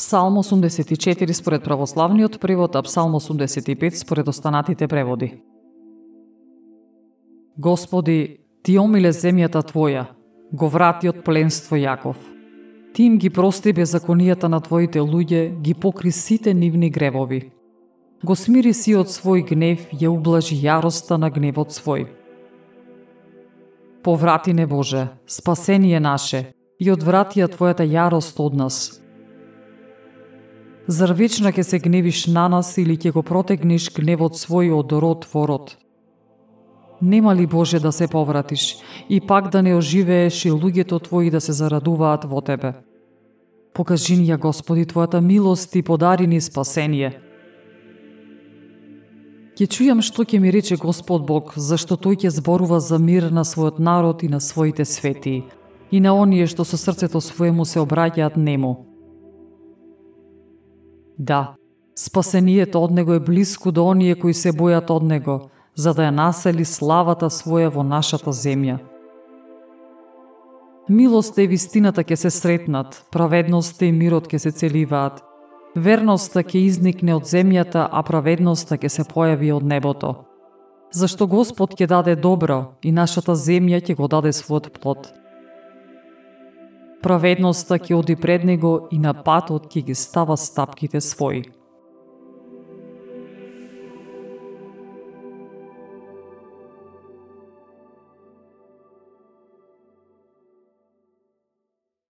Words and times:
Псалм 0.00 0.38
84 0.38 1.32
според 1.32 1.64
православниот 1.64 2.40
превод, 2.40 2.76
а 2.76 2.82
Псалм 2.82 3.12
85 3.12 3.90
според 3.90 4.28
останатите 4.28 4.88
преводи. 4.88 5.42
Господи, 7.58 8.38
Ти 8.62 8.78
омиле 8.78 9.12
земјата 9.12 9.60
Твоја, 9.60 10.06
го 10.52 10.68
врати 10.68 11.08
од 11.08 11.20
пленство 11.24 11.76
Јаков. 11.76 12.16
Ти 12.94 13.02
им 13.02 13.18
ги 13.18 13.28
прости 13.30 13.72
беззаконијата 13.72 14.48
на 14.48 14.60
Твоите 14.60 15.00
луѓе, 15.00 15.60
ги 15.60 15.74
покри 15.74 16.12
сите 16.12 16.54
нивни 16.54 16.90
гревови. 16.90 17.52
Го 18.24 18.36
смири 18.36 18.72
си 18.72 18.96
од 18.96 19.12
свој 19.12 19.44
гнев, 19.52 19.84
ја 19.92 20.08
ублажи 20.08 20.56
јароста 20.56 21.20
на 21.20 21.28
гневот 21.28 21.76
свој. 21.76 22.06
Поврати 24.02 24.52
не 24.52 24.66
Боже, 24.66 25.08
спасение 25.26 26.00
наше, 26.00 26.52
и 26.80 26.88
одвратија 26.88 27.52
Твојата 27.52 27.84
јарост 27.84 28.40
од 28.40 28.54
нас, 28.56 29.00
Зар 30.90 31.12
вечно 31.14 31.52
ќе 31.54 31.62
се 31.62 31.78
гневиш 31.78 32.24
на 32.26 32.48
нас 32.50 32.72
или 32.82 32.96
ќе 32.98 33.12
го 33.14 33.22
протегнеш 33.22 33.84
гневот 33.94 34.34
свој 34.34 34.72
од 34.74 34.90
род 34.90 35.26
во 35.30 35.44
род? 35.46 35.76
Нема 37.00 37.34
ли 37.34 37.46
Боже 37.46 37.78
да 37.78 37.92
се 37.92 38.08
повратиш 38.10 38.76
и 39.08 39.20
пак 39.20 39.52
да 39.52 39.62
не 39.62 39.76
оживееш 39.76 40.44
и 40.44 40.50
луѓето 40.50 40.98
твои 41.04 41.30
да 41.30 41.40
се 41.40 41.52
зарадуваат 41.52 42.26
во 42.26 42.42
тебе? 42.42 42.72
Покажи 43.72 44.16
ни 44.16 44.26
ја 44.32 44.38
Господи 44.38 44.84
Твојата 44.84 45.20
милост 45.20 45.76
и 45.76 45.82
подари 45.82 46.26
ни 46.26 46.40
спасение. 46.40 47.14
Ќе 49.54 49.70
чујам 49.70 50.02
што 50.02 50.26
ќе 50.26 50.42
ми 50.42 50.50
рече 50.50 50.74
Господ 50.74 51.22
Бог, 51.22 51.54
зашто 51.54 51.94
Тој 51.94 52.26
ќе 52.26 52.34
зборува 52.34 52.80
за 52.80 52.98
мир 52.98 53.30
на 53.30 53.46
својот 53.46 53.78
народ 53.78 54.26
и 54.26 54.28
на 54.28 54.40
своите 54.40 54.84
свети, 54.84 55.44
и 55.90 56.00
на 56.00 56.18
оние 56.18 56.50
што 56.50 56.64
со 56.64 56.74
срцето 56.76 57.20
своему 57.20 57.64
се 57.64 57.78
обраќаат 57.78 58.34
нему. 58.34 58.89
Да, 61.20 61.54
спасението 61.98 62.80
од 62.80 62.90
него 62.90 63.12
е 63.12 63.20
близко 63.20 63.70
до 63.70 63.84
оние 63.86 64.14
кои 64.16 64.32
се 64.34 64.54
бојат 64.56 64.88
од 64.90 65.02
него, 65.04 65.50
за 65.76 65.92
да 65.92 66.06
ја 66.08 66.14
насели 66.16 66.64
славата 66.64 67.28
своја 67.28 67.68
во 67.74 67.84
нашата 67.84 68.32
земја. 68.32 68.78
Милост 70.88 71.36
и 71.38 71.46
вистината 71.46 72.00
ќе 72.00 72.16
се 72.16 72.30
сретнат, 72.30 73.04
праведноста 73.12 73.84
и 73.84 73.92
мирот 73.92 74.32
ќе 74.32 74.38
се 74.38 74.50
целиваат. 74.50 75.20
Верноста 75.76 76.40
ќе 76.40 76.64
изникне 76.64 77.14
од 77.14 77.28
земјата, 77.28 77.84
а 77.92 78.02
праведноста 78.02 78.80
ќе 78.80 78.88
се 78.88 79.04
појави 79.04 79.52
од 79.52 79.62
небото. 79.62 80.24
Зашто 80.90 81.26
Господ 81.26 81.76
ќе 81.76 81.86
даде 81.86 82.16
добро 82.16 82.78
и 82.82 82.96
нашата 82.96 83.36
земја 83.36 83.84
ќе 83.84 83.94
го 83.94 84.08
даде 84.08 84.32
својот 84.32 84.72
плод. 84.80 85.19
Праведноста 87.02 87.78
ќе 87.80 87.94
оди 87.96 88.16
пред 88.16 88.44
него 88.44 88.88
и 88.92 88.98
на 88.98 89.14
патот 89.14 89.72
ќе 89.72 89.84
ги 89.86 89.94
става 89.94 90.36
стапките 90.36 91.00
своји. 91.00 91.59